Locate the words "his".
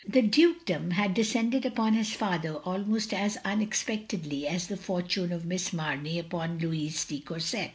1.93-2.11